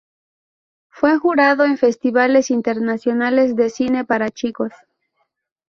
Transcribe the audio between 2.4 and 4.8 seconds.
internacionales de cine para chicos.